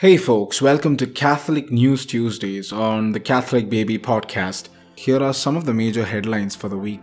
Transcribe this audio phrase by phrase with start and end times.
[0.00, 4.68] Hey folks, welcome to Catholic News Tuesdays on the Catholic Baby podcast.
[4.94, 7.00] Here are some of the major headlines for the week.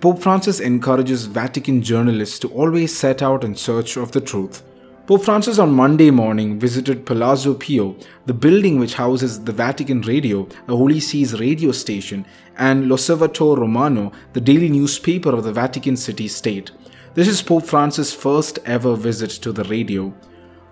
[0.00, 4.62] Pope Francis encourages Vatican journalists to always set out in search of the truth.
[5.08, 7.96] Pope Francis on Monday morning visited Palazzo Pio,
[8.26, 12.24] the building which houses the Vatican Radio, the Holy See's radio station,
[12.58, 16.70] and L'Osservatore Romano, the daily newspaper of the Vatican City State.
[17.14, 20.14] This is Pope Francis' first ever visit to the radio.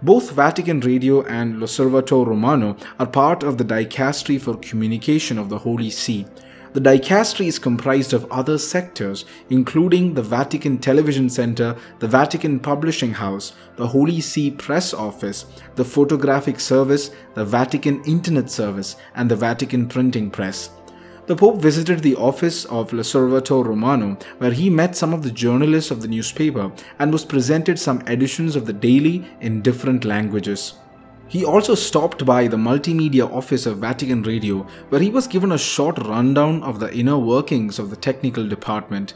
[0.04, 5.56] Both Vatican Radio and L'Osservatore Romano are part of the Dicastery for Communication of the
[5.56, 6.26] Holy See.
[6.74, 13.14] The dicastery is comprised of other sectors, including the Vatican Television Center, the Vatican Publishing
[13.14, 19.36] House, the Holy See Press Office, the Photographic Service, the Vatican Internet Service, and the
[19.36, 20.68] Vatican Printing Press.
[21.26, 25.90] The Pope visited the office of L'Osservatore Romano, where he met some of the journalists
[25.90, 30.74] of the newspaper and was presented some editions of the daily in different languages.
[31.26, 35.58] He also stopped by the multimedia office of Vatican Radio, where he was given a
[35.58, 39.14] short rundown of the inner workings of the technical department.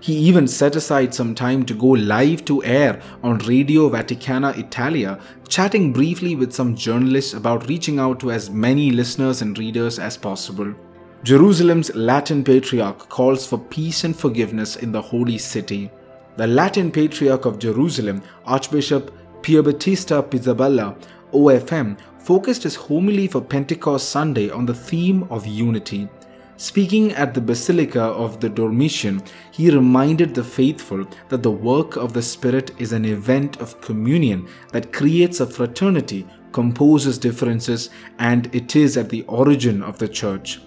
[0.00, 5.20] He even set aside some time to go live to air on Radio Vaticana Italia,
[5.46, 10.16] chatting briefly with some journalists about reaching out to as many listeners and readers as
[10.16, 10.74] possible.
[11.22, 15.90] Jerusalem's Latin Patriarch calls for peace and forgiveness in the Holy City.
[16.38, 20.96] The Latin Patriarch of Jerusalem, Archbishop Pierbattista Pizzaballa,
[21.32, 26.08] OFM, focused his homily for Pentecost Sunday on the theme of unity.
[26.56, 32.14] Speaking at the Basilica of the Dormition, he reminded the faithful that the work of
[32.14, 38.74] the Spirit is an event of communion that creates a fraternity, composes differences, and it
[38.74, 40.60] is at the origin of the Church.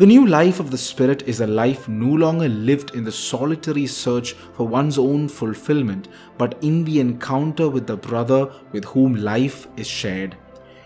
[0.00, 3.86] The new life of the Spirit is a life no longer lived in the solitary
[3.86, 9.66] search for one's own fulfillment, but in the encounter with the brother with whom life
[9.76, 10.38] is shared.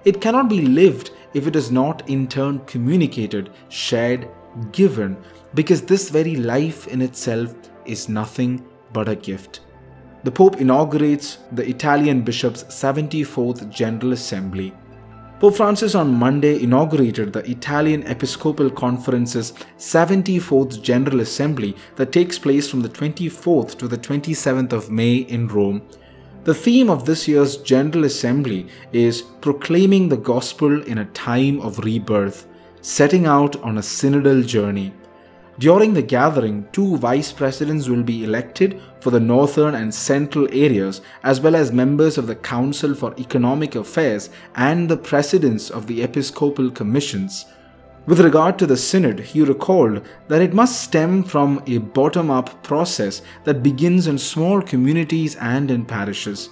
[0.04, 4.28] It cannot be lived if it is not in turn communicated, shared,
[4.72, 5.16] given,
[5.54, 9.60] because this very life in itself is nothing but a gift.
[10.24, 14.74] The Pope inaugurates the Italian Bishops' 74th General Assembly.
[15.44, 22.70] Pope Francis on Monday inaugurated the Italian Episcopal Conference's 74th General Assembly that takes place
[22.70, 25.83] from the 24th to the 27th of May in Rome.
[26.44, 31.78] The theme of this year's General Assembly is Proclaiming the Gospel in a Time of
[31.80, 32.46] Rebirth,
[32.80, 34.94] setting out on a synodal journey.
[35.58, 41.00] During the gathering, two vice presidents will be elected for the northern and central areas,
[41.22, 46.02] as well as members of the Council for Economic Affairs and the presidents of the
[46.02, 47.46] Episcopal Commissions.
[48.06, 52.62] With regard to the synod, he recalled that it must stem from a bottom up
[52.64, 56.50] process that begins in small communities and in parishes.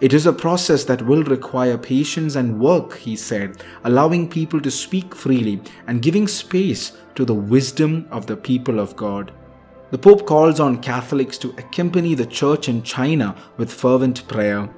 [0.00, 4.70] It is a process that will require patience and work, he said, allowing people to
[4.70, 9.32] speak freely and giving space to the wisdom of the people of God.
[9.92, 14.68] The Pope calls on Catholics to accompany the Church in China with fervent prayer.